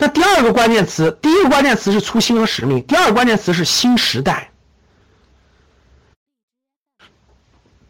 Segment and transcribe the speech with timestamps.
[0.00, 4.50] 那第二个关键词，第一个关键词是初心和使命，第二个关键词是新时代。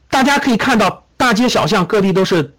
[0.09, 2.57] 大家可以看到，大街小巷各地都是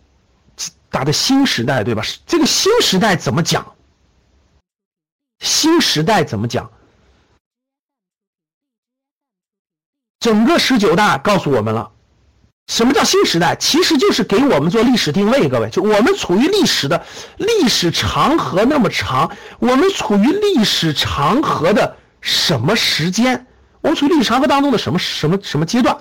[0.89, 2.03] 打的新时代，对吧？
[2.27, 3.75] 这个新时代怎么讲？
[5.39, 6.71] 新时代怎么讲？
[10.19, 11.91] 整个十九大告诉我们了。
[12.69, 13.55] 什么叫新时代？
[13.55, 17.03] 其实就是给我们做历史定位，各位，就我们处于历史的
[17.37, 23.47] 历史长河那么长，我们处于历史长河的什么时间？
[23.81, 25.97] 我们处于历史长河当中的什么什么什么阶段？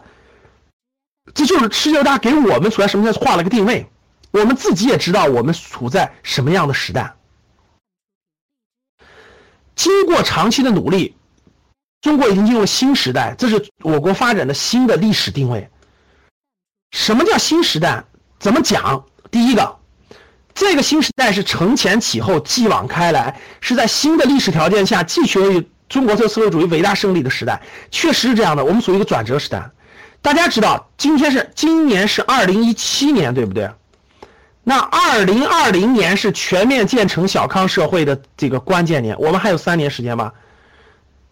[1.33, 3.89] 这就是十九大给我们处在什么阶段画了个定位，
[4.31, 7.17] 我们自己也知道我们处在什么样的时代。
[9.75, 11.17] 经过长期的努力，
[12.03, 15.71] 中国已经进入新时代，这是我国发展的新的历史定位。
[16.91, 18.05] 什么叫新时代？
[18.39, 19.05] 怎么讲？
[19.31, 19.77] 第一个，
[20.55, 28.65] 这个新时代是承前启后、继往开来，是在新的历史条件下继续为中国特色社会主义伟大胜利的时代，确实是这样的。
[28.65, 29.71] 我们属于一个转折时代。
[30.21, 33.71] 大家知道，今天是今年是二零一七年，对不对？
[34.65, 40.33] 那二零二零年是全面建成小康社会的这个关键年，我们还有三年时间吧？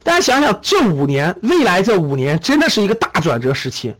[0.02, 3.94] 大家想想，这五年，未来这五年真的是一个大转折时期。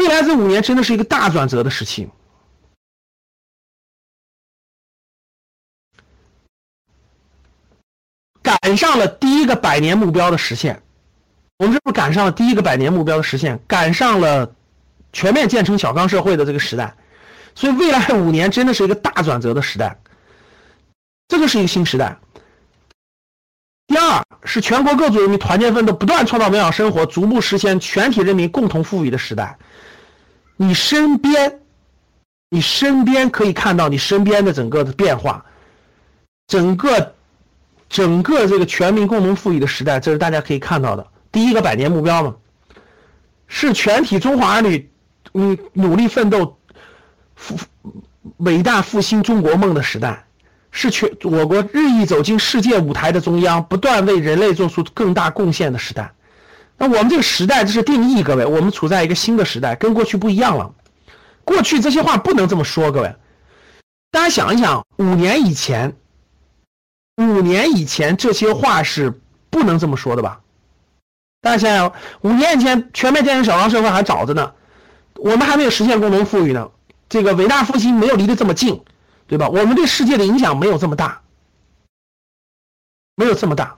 [0.00, 2.08] 未来这五年真的是一个大转折的时期，
[8.40, 10.82] 赶上了第一个百年目标的实现。
[11.58, 13.60] 我们是不是赶上了第一个百年目标的实现？
[13.66, 14.50] 赶上了
[15.12, 16.96] 全面建成小康社会的这个时代，
[17.54, 20.00] 所以未来五年真的是一个大转折的时代，
[21.28, 22.16] 这就是一个新时代。
[23.86, 29.58] 第二是全国各族人民团结奋斗，不断创造美好生活，逐步实现全体人民共同富裕的时代。
[30.62, 31.58] 你身边，
[32.50, 35.42] 你身边可以看到你身边的整个的变化，
[36.48, 37.14] 整个，
[37.88, 41.06] 整个这个全民共同富裕的时代，这是大家可以看到的。
[41.32, 42.36] 第一个百年目标嘛，
[43.46, 44.90] 是全体中华儿女，
[45.32, 46.58] 嗯，努力奋斗，
[47.34, 47.56] 复
[48.36, 50.26] 伟大复兴中国梦的时代，
[50.70, 56.12] 是全我国日益走进世界舞台的中央，不断为人类做出更大贡献的时代。
[56.82, 60.74] 那我们这个时代，这是定义，各位，我们处在一个新的时代，跟过去不一样了。
[61.44, 63.14] 过去这些话不能这么说，各位。
[64.10, 65.94] 大家想一想，五年以前，
[67.18, 69.20] 五年以前这些话是
[69.50, 70.40] 不能这么说的吧？
[71.42, 71.92] 大家想想，
[72.22, 74.54] 五年以前全面建成小康社会还早着呢，
[75.16, 76.70] 我们还没有实现共同富裕呢，
[77.10, 78.82] 这个伟大复兴没有离得这么近，
[79.26, 79.50] 对吧？
[79.50, 81.20] 我们对世界的影响没有这么大，
[83.16, 83.76] 没有这么大，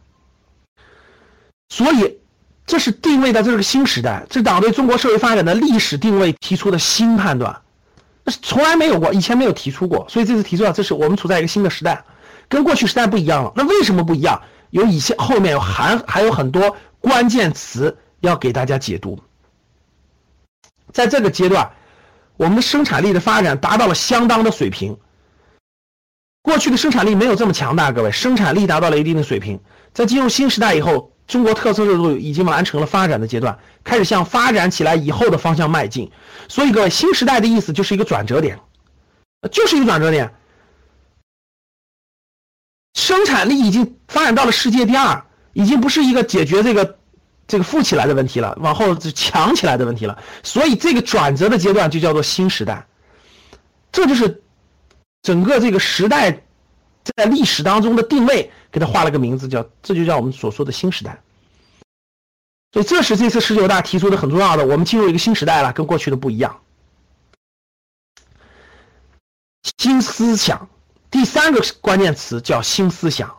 [1.69, 2.22] 所以。
[2.65, 7.61] 这是定位的这是个新时代，这党对中国社会发展的历史定位提出的新判断，
[8.25, 12.05] 那是从来没有过，以前没有提出过，所以这次提出了，这是我们处在一个新的时代，
[12.49, 13.53] 跟过去时代不一样了。
[13.56, 14.41] 那为什么不一样？
[14.71, 19.19] 有以下后面有还还有很多关键词要给大家解读。
[20.93, 21.72] 在这个阶段，
[22.37, 24.97] 我们的生产力的发展达到了相当的水平，
[26.43, 29.61] 过去的生产力没有这么强大，各位，生产力达到了一定的水平，
[29.93, 31.12] 在进入新时代以后。
[31.27, 36.10] 中国特色社会已经完成了发展的阶段，开始向发展起来以后的方向迈进。
[36.49, 38.60] 所以，各位，新时代的意思就是一个转折点，
[39.50, 40.34] 就是一个转折点。
[42.94, 45.25] 生产力已经发展到了世界第二，
[45.55, 46.99] 已经不是一个解决这个
[47.47, 50.19] 这个富起来的问题了，往后强起来的问题了。
[50.43, 52.87] 所以，这个转折的阶段就叫做新时代。
[53.91, 54.43] 这就是
[55.22, 56.43] 整个这个时代
[57.17, 58.51] 在历史当中的定位。
[58.73, 61.21] 给他画了个名字，叫这就叫我们所说的新时代。
[62.73, 66.59] 所以这是这次十九大提出的很重要的，我们进入一个新时代了，跟过去的不一样。
[69.77, 70.71] 新思想，
[71.11, 73.31] 第三个关键词叫新思想。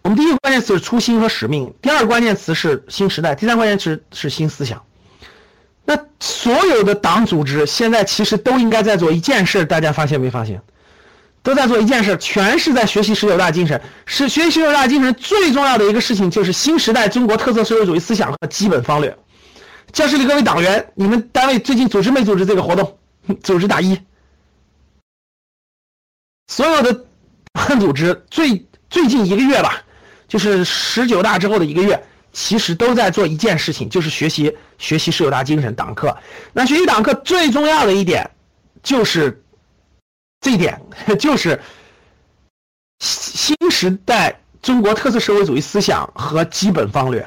[0.00, 4.82] 我们第一个关键词是初心和使命，第二个关键词是新时代，第三个关键词是新思想。
[5.84, 10.62] 那所有的党组织现在其实都应该在做一件事，大家发现没发现？
[11.42, 13.80] 都在做一件事，全是在学习十九大精神。
[14.06, 19.16] 是学习十九大精神最重要的一个事情，就是新时代中国特色社会主义思想和基本方略。
[19.92, 22.96] 教室里各位党员，你们单位最近组织没组织这个活动？
[23.42, 24.00] 组织打一。
[26.46, 27.04] 所有的
[27.80, 29.82] 组织最最近一个月吧，
[30.28, 32.00] 就是十九大之后的一个月，
[32.32, 36.16] 其实都在做一件事情，就是学习学习十九大精神党课。
[36.52, 38.30] 那学习党课最重要的一点，
[38.80, 39.41] 就是。
[40.42, 40.78] 这一点
[41.18, 41.58] 就是
[43.00, 47.26] 新时代中国特色社会主义思想和基本方略。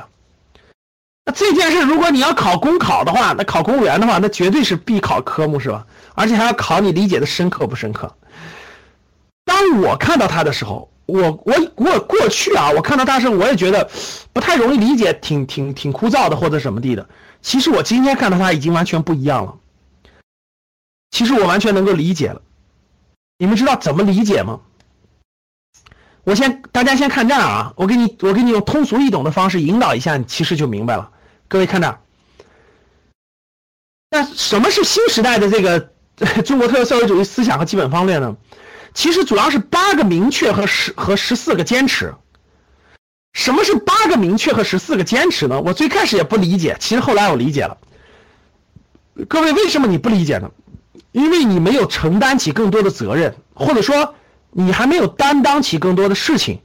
[1.26, 5.88] 那这件事，如果你要考公考的话，那考公务员的话，那绝对是必考科目，是吧？
[6.14, 8.16] 而且还要考你理解的深刻不深刻。
[9.44, 13.90] 当我看到他的时候，我我我过去啊，我看到大圣，我也觉得
[14.34, 17.08] 不太容易理解，挺挺挺枯燥的或者什么地的。
[17.42, 19.56] 其实我今天看到他已经完全不一样了。
[21.12, 22.42] 其实我完全能够理解了。
[23.38, 24.62] 你们知道怎么理解吗？
[26.24, 31.12] 我先大家先看这儿啊，我给你我给你用通俗易懂的方式引导一下，你其实就明白了。
[31.48, 32.00] 各位看这儿，
[34.10, 35.80] 那什么是新时代的这个
[36.44, 38.36] 中国特色社会主义思想和基本方略呢？
[38.94, 42.16] 其实主要是八个明确和十和十四个坚持。
[43.34, 45.60] 什么是八个明确和十四个坚持呢？
[45.60, 47.78] 我最开始也不理解，其实后来我理解了。
[49.28, 50.50] 各位，为什么你不理解呢？
[51.16, 54.16] 因为你没有承担起更多的责任，或者说
[54.52, 56.60] 你还没有担当起更多的事情，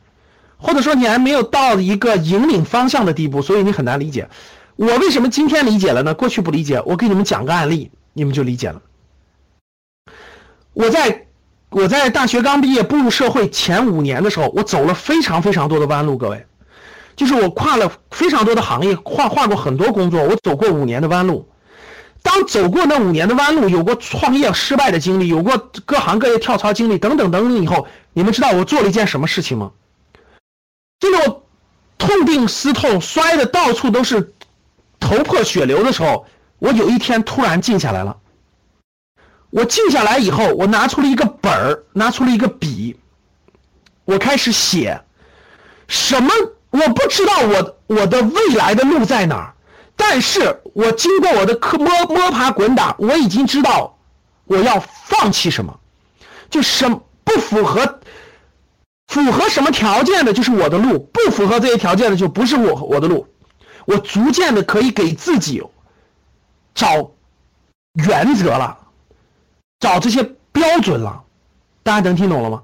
[0.56, 4.28] 或者说你还没有到一个引领方向的地步，所以你很难理解。
[4.74, 6.14] 我为什么今天理解了呢？
[6.14, 6.82] 过去不理解。
[6.84, 8.82] 我给你们讲个案例，你们就理解了。
[10.72, 11.26] 我在。
[11.72, 16.18] 我在大学刚毕业步入社会前五年的时候，我走了非常非常多的弯路。
[16.18, 16.44] 各位，
[17.14, 21.48] 就是我跨了非常多的行业，换换过很多工作，我走过五年的弯路。
[22.22, 29.72] 当走过那五年的弯路，有过创业失败的经历，有过各行各业跳槽经历等等等等以后，你们知道我做了一件什么事情吗？
[30.98, 31.46] 就是我
[31.96, 34.34] 痛定思痛，摔的到处都是
[34.98, 36.26] 头破血流的时候，
[36.58, 38.18] 我有一天突然静下来了。
[39.50, 42.96] 我静下来以后，我拿出了一个本儿，拿出了一个笔，
[44.04, 45.00] 我开始写。
[45.88, 46.30] 什么？
[46.70, 49.54] 我不知道我我的未来的路在哪儿，
[50.02, 53.98] 但是我经过我的科摸摸爬滚打，我已经知道
[54.46, 55.78] 我要放弃什么，
[56.48, 56.88] 就什
[57.22, 58.00] 不符合
[59.08, 63.26] 符合什么条件的，就是我的路；不符合这些条件的，就不是我我的路。
[63.84, 65.62] 我逐渐的可以给自己
[66.74, 67.12] 找
[67.92, 68.78] 原则了。
[69.80, 71.22] 找这些标准了，
[71.82, 72.62] 大家能听懂了吗？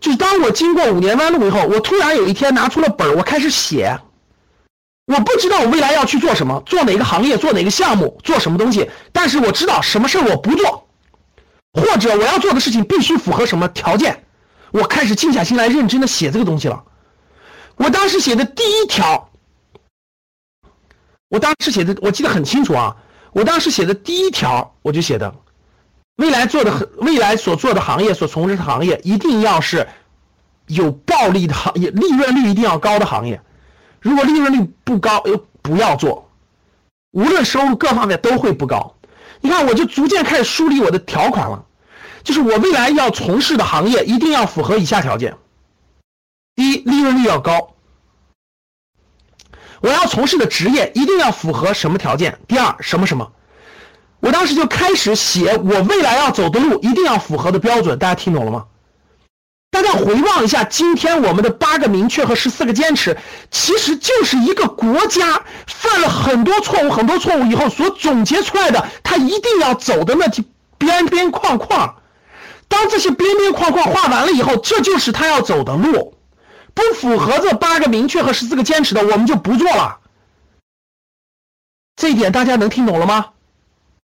[0.00, 3.98] 就是当我经过五年弯路以后，我突然有一天拿出了本我开始写。
[5.08, 8.90] 我不知道我未来要去做什么，做哪个行业，做哪个项目，做什么东西。
[9.10, 10.86] 但是我知道什么事我不做，
[11.72, 14.26] 或者我要做的事情必须符合什么条件。
[14.70, 16.84] 我开始静下心来认真的写这个东西了。
[17.76, 19.30] 我当时写的第一条，
[21.30, 22.94] 我当时写的我记得很清楚啊。
[23.32, 25.34] 我当时写的第一条，我就写的。
[26.16, 29.88] 未来做的，未来所做的行业，所从事的行业，一定要是
[30.66, 33.40] 有暴利的行业，利润率一定要高的行业。
[34.00, 36.30] 如果利润率不高，又不要做，
[37.12, 38.94] 无论收入各方面都会不高。
[39.40, 41.64] 你看，我就逐渐开始梳理我的条款了，
[42.24, 45.36] 就是我未来要从事的行业一定要符合以下条件：
[46.56, 47.74] 第一，利润率要高；
[49.80, 52.38] 我要从事的职业一定要符合什么条件？
[52.48, 53.30] 第二，什么什么。
[54.20, 58.66] 我当时就开始写我未来要走的路一定要符合的标准，大家听懂了吗？
[59.70, 63.16] 大家回望一下，今天我们的八个明确和十四个坚持，
[63.50, 70.44] 其实就是一个国家犯了很多错误、很多错误以后所总结出来的，他一定要走的那几
[70.78, 71.96] 边边框框。
[72.66, 76.14] 当这些边边框框画完了以后，这就是他要走的路。
[76.74, 79.98] 不符合这八个明确和十四个坚持的，我们就不做了。
[81.96, 83.30] 这一点大家能听懂了吗？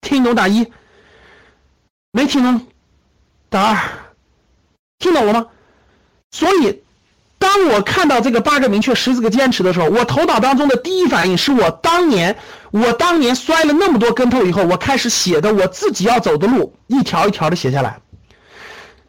[0.01, 0.73] 听懂打一，
[2.11, 2.67] 没听懂
[3.49, 3.79] 打二，
[4.99, 5.47] 听懂了吗？
[6.35, 6.83] 所以，
[7.39, 12.37] 当我看到这个八个明确、十四个坚持的时候，我头脑当中的第一反应是我当年，
[12.73, 18.01] 我当年摔了那么多跟头以后，我开始写的我自己要走的路，一条一条的写下来。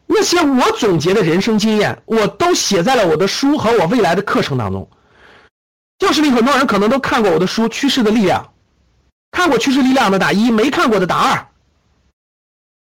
[0.06, 4.88] 那些我总结的人生经验，我都写在了我的书和我未来的课程当中。
[5.98, 8.40] 教室里很多人可能都看过我的书《趋势的力量》。
[9.32, 11.34] 看过《趋势力量》的打一，没看过的打二。《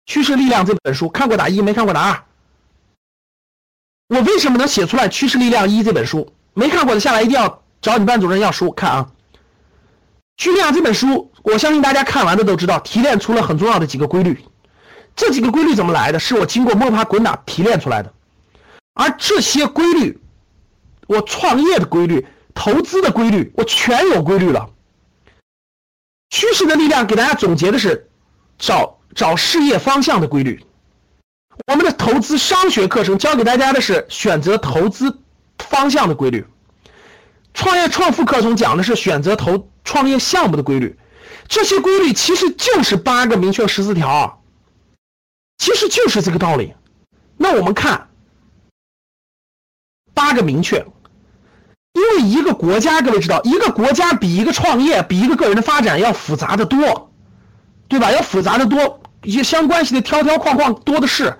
[0.07, 2.25] 趋势力量》这本书看过打一，没看过打二。
[4.13, 6.31] 我为什么能写出来《趋势力量一》这本书？
[6.53, 9.07] 没看过的下来一定要找你班主任要书看啊。
[10.37, 14.39] 《趋势力量》这本书，我相信大家看完的都知道，提炼出了很重要的几个规律。
[15.17, 16.19] 这几个规律怎么来的？
[16.19, 18.13] 是我经过摸爬滚打提炼出来的。
[18.93, 20.21] 而这些规律，
[21.07, 24.69] 我创业的规律、投资的规律，我全有规律了。
[26.29, 28.11] 趋势的力量给大家总结的是，
[28.59, 30.63] 找找事业方向的规律。
[31.67, 35.21] 我们的投资商学课程教给大家的是选择投资
[35.59, 36.47] 方向的规律。
[37.55, 40.99] 创业创富课程讲的是选择投创业项目的规律。
[41.49, 44.43] 这些规律其实就是八个明确十四条，
[45.59, 46.75] 其实就是这个道理。
[47.37, 48.09] 那我们看
[50.15, 50.85] 八个明确。
[51.93, 57.13] 因为一个国家，各位知道，一个国家比一个创业、比一个个人的发展要复杂的多，
[57.87, 58.11] 对吧？
[58.11, 61.37] 要复杂的多，一些相关系的条条框框多的是，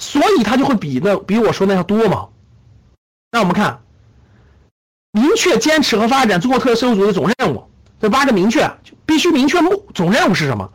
[0.00, 2.28] 所以它就会比那比我说那要多嘛。
[3.30, 3.80] 那我们看，
[5.12, 7.64] 明确坚持和发展中国特色社会主义的总任务，
[8.00, 8.68] 这八个明确
[9.04, 10.70] 必须明确目总任务是什么？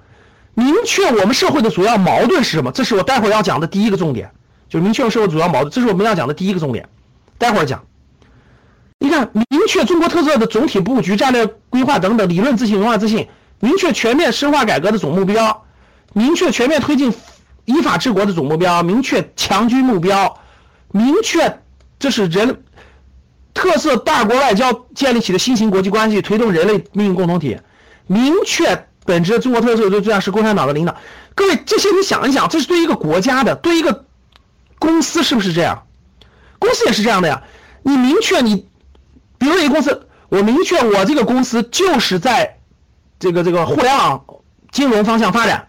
[0.54, 2.72] 明确我们社会的主要矛盾是什么？
[2.72, 4.32] 这是我待会儿要讲的第一个重点，
[4.70, 6.88] 就明确社会主要矛盾，这是我们要讲的第一个重点，
[7.40, 7.84] 待会儿讲。
[9.00, 13.28] 你看，明确中国特色的总体布局、战略规划等等，理论自信、文化自信，
[13.60, 15.66] 明确全面深化改革的总目标，
[16.14, 17.14] 明确全面推进
[17.66, 20.40] 依法治国的总目标，明确强军目标，
[20.92, 21.60] 明确
[22.00, 22.64] 这是人
[23.54, 27.60] 特色大国外交建立起的新型国际关系，推动人类命运共同体，
[28.08, 28.88] 明确。
[29.08, 30.96] 本质中国特色就这样是共产党的领导，
[31.36, 34.06] 各位这些你想一想，这是对一个国家的，对一个
[34.80, 35.86] 公司是不是这样？
[36.58, 37.44] 公司也是这样的呀。
[37.84, 38.68] 你明确你，
[39.38, 42.58] 比如一个公司，我明确我这个公司就是在
[43.20, 44.26] 这个这个互联网
[44.72, 45.68] 金融方向发展，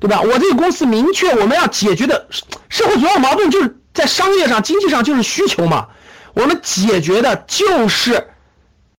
[0.00, 0.20] 对吧？
[0.22, 2.26] 我这个公司明确我们要解决的
[2.70, 5.88] 社会主要矛盾就是在商业上、经济上就是需求嘛，
[6.32, 8.28] 我们解决的就是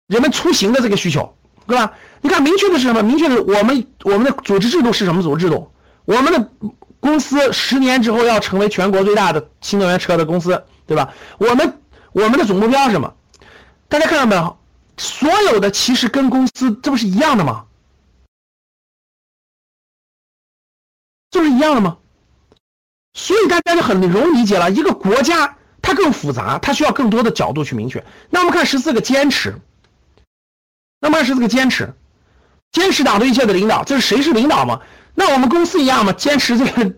[0.07, 1.91] 人们出行的这个需求，对吧？
[2.21, 3.01] 你看，明确的是什么？
[3.01, 5.71] 明确的，我们我们的组织制度是什么组织制度？
[6.05, 6.49] 我们的
[6.99, 11.09] 公司十年之后要成为全国最大的新能源车的公司，对吧？
[11.39, 11.79] 我们
[12.11, 13.11] 我们的总目标是什么？
[13.89, 14.55] 大家看到没有？
[14.97, 17.63] 所有的其实跟公司这不是一样的吗？
[21.41, 21.97] 不是一样的吗？
[23.13, 28.03] 所以大家就很容易理解了，一个国家它更复杂，它需要更多的角度去明确。
[28.29, 29.55] 那我们看十四个坚持，
[31.01, 31.93] 那么十四个坚持。
[32.71, 34.79] 坚持党对一切的领导，这是谁是领导嘛？
[35.13, 36.13] 那我们公司一样吗？
[36.13, 36.93] 坚持这个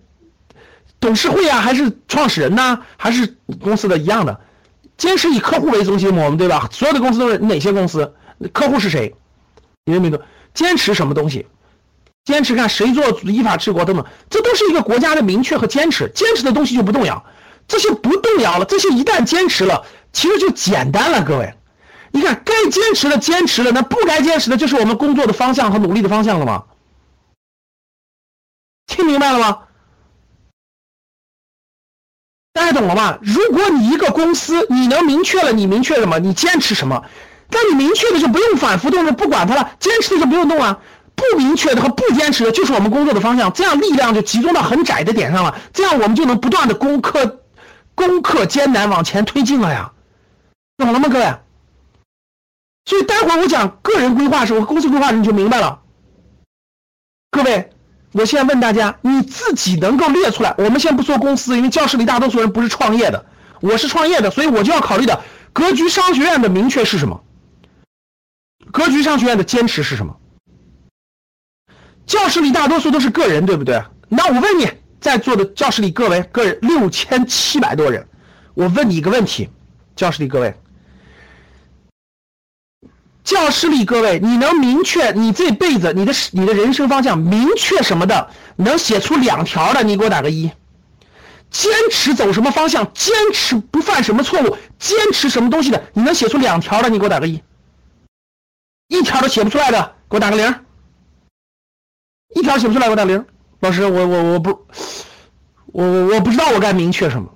[1.00, 2.80] 董事会啊，还是创始人呢？
[2.96, 4.40] 还是公司的一样的？
[4.98, 6.70] 坚持以客户为中心，我们对吧？
[6.72, 8.14] 所有的公司都是哪些公司？
[8.52, 9.16] 客户是谁？
[9.86, 10.22] 你认没有？
[10.54, 11.48] 坚持什么东西？
[12.26, 16.10] 坚持看谁做依法治国等等，这都是一个国家的明确和坚持。
[16.16, 17.24] 坚持的东西就不动摇，
[17.68, 21.54] 这些不动摇了，这些一旦坚持了，其实就简单了，各位。
[22.12, 26.64] 你看，该坚持的坚持了，那不该坚持的，就是我们工作的方向和努力的方向了吗？
[28.88, 29.60] 听明白了吗？
[32.54, 33.20] 大家懂了吧？
[33.22, 36.20] 如果你一个公司，你能明确了，你明确什么？
[36.20, 37.04] 你坚持什么？
[37.50, 40.80] 那你明确的就不用反复动了，不管它了；坚持的就不用动啊。
[41.16, 43.52] 不明确的和不坚持的，就是我们工作的方向。
[43.54, 47.42] 这样力量就集中到很窄的点上了，这样我们就能不断的攻克、
[47.96, 49.92] 攻克艰难，往前推进了呀。
[50.78, 51.36] 懂了吗，各位？
[52.86, 55.80] 所以待会我讲个人规划时候，公司规划时你就明白了。
[57.32, 57.70] 各位，
[58.12, 60.54] 我现在问大家，你自己能够列出来？
[60.58, 63.26] 我们先不说公司，因为教室里大多数人不是创业的，
[63.62, 65.22] 我是创业的，所以我就要考虑的
[65.54, 67.24] 格局商学院的明确是什么？
[68.72, 70.18] 格局商学院的坚持是什么？
[72.06, 73.82] 教室里大多数都是个人，对不对？
[74.10, 74.70] 那我问你，
[75.00, 78.08] 在座的教室里各位个人六千七百多人，
[78.54, 79.50] 我问你一个问题，
[79.96, 80.54] 教室里各位。
[83.24, 90.52] 教室里各位，你能明确你这辈子你的你的人生方向明确什么的，能写出两条的，你给我打个一。
[91.50, 97.42] 坚持走什么方向，坚持不犯什么错误，坚持什么东西的，你能写出两条的，你给我打个一。
[98.90, 100.54] 一条都写不出来的，给我打个零。
[102.36, 103.26] 一条写不出来，我打零。
[103.60, 104.50] 老师，我我我不，
[105.72, 107.30] 我我我不知道我该明确什么，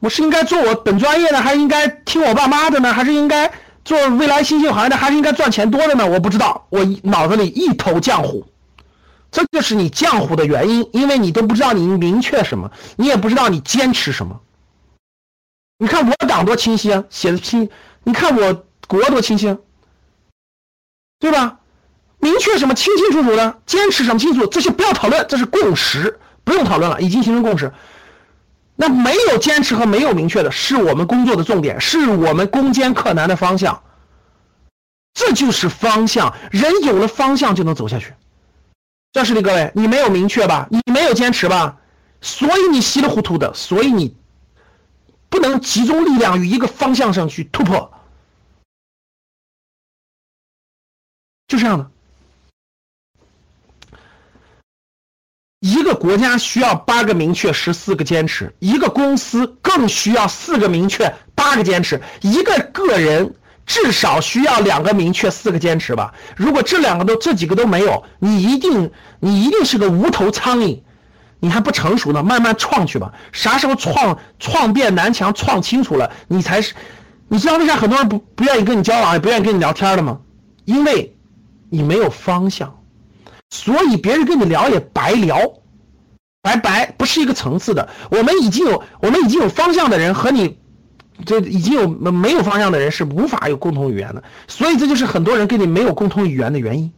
[0.00, 3.52] 我是应该做我本专业的，还是应该听我爸妈的呢，还是应该？
[3.84, 6.04] 做未来新兴行业的还是应该赚钱多的呢？
[6.04, 8.44] 我不知道，我脑子里一头浆糊，
[9.30, 14.40] 这就是你浆糊的原因，因为你都不知道你明确什么，你也不知道你坚持什么。
[15.78, 17.68] 你看我党多清晰啊，写的清；
[18.02, 19.56] 你看我国多清晰，
[21.20, 21.60] 对吧？
[22.26, 27.72] 明确什么，清清楚楚的，坚持什么清楚，这些不要讨论，这是共识，不用讨论了，已经形成共识。
[28.74, 33.80] 那没有坚持和没有明确的，是我们工作的重点，是我们攻坚克难的方向。
[35.14, 38.12] 这就是方向，人有了方向就能走下去。
[39.12, 40.66] 教室里各位，你没有明确吧？
[40.68, 41.78] 你没有坚持吧？
[42.20, 44.16] 所以你稀里糊涂的，所以你
[45.28, 47.92] 不能集中力量于一个方向上去突破，
[51.46, 51.90] 就这样的。
[55.60, 66.12] 一个国家需要八个明确，十四个坚持；一个公司更需要四个明确，八个坚持；一个个人至少需要两个明确，四个坚持吧。
[66.36, 68.90] 如果这两个都这几个都没有，你一定
[69.20, 70.80] 你一定是个无头苍蝇，
[71.40, 72.22] 你还不成熟呢。
[72.22, 76.74] 慢慢创去吧，啥时候创创变南墙创清楚了，你才是。
[77.28, 80.20] 你知道为啥很多人不不愿意跟你交往，也不愿意跟你聊天的吗？
[80.64, 81.16] 因为
[81.70, 82.72] 你没有方向。
[83.50, 85.40] 所以别人跟你聊也白聊，
[86.46, 87.88] 白白不是一个层次的。
[88.08, 90.60] 我们已经有我们已经有方向的人和你
[91.24, 96.92] 这已经有没有方向的人是无法有共同语言的，所以这就是很多人跟你没有共同语言的原因，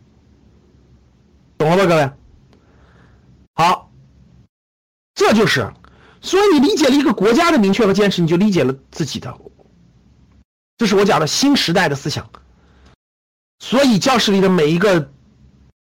[1.56, 2.10] 懂了吧，各位？
[3.54, 3.90] 好，
[5.14, 5.72] 这就是，
[6.20, 9.34] 所以你理解了一个国家的明确和坚持，你就理解了自己的，
[10.76, 12.28] 这是我讲的新时代的思想。
[13.60, 15.10] 所以教室里的每一个，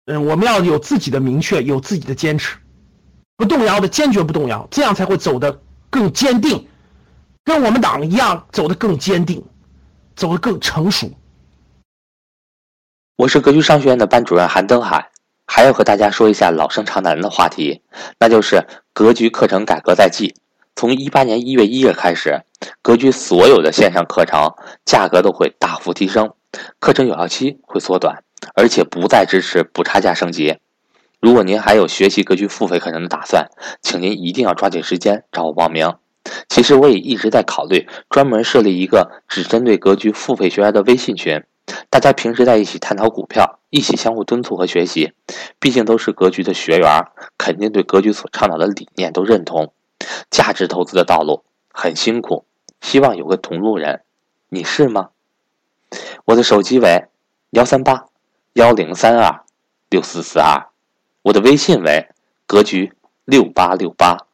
[0.06, 2.58] 嗯，我们要有自己的明确，有自己的坚持，
[3.40, 6.68] 不动摇的，坚决不动摇，这样才会走得更坚定。
[7.46, 9.42] 跟我们党一样，走得更坚定，
[10.14, 11.10] 走得更成熟。
[13.16, 15.10] 我是格局商学院的班主任韩登海，
[15.46, 17.82] 还要和大家说一下老生常谈的话题，
[18.20, 20.36] 那就是格局课程改革在即。
[20.76, 22.44] 从一八年一月一日开始，
[22.82, 24.54] 格局所有的线上课程
[24.84, 26.34] 价格都会大幅提升，
[26.82, 28.22] 课程有效期会缩短，
[28.54, 30.58] 而且不再支持补差价升级。
[31.20, 33.50] 如果您还有学习格局付费课程的打算，
[33.82, 35.96] 请您一定要抓紧时间找我报名。
[36.48, 41.44] 其实我也一直在考虑专门设立一个只针对格局付费学员的微信群，
[41.90, 45.14] 大家平时在一起探讨股票，一起相互敦促和学习。
[45.60, 47.06] 毕竟都是格局的学员，
[47.38, 49.74] 肯定对格局所倡导的理念都认同。
[50.30, 52.46] 价值投资的道路很辛苦，
[52.80, 54.04] 希望有个同路人，
[54.50, 55.10] 你是吗？
[56.26, 57.08] 我的手机为
[57.50, 58.06] 幺三八
[58.54, 59.44] 幺零三二
[59.90, 60.69] 六四四二，
[61.24, 62.08] 我的微信为
[62.46, 62.94] 格局
[63.26, 64.26] 六八六八。